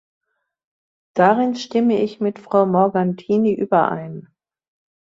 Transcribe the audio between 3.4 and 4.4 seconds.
überein.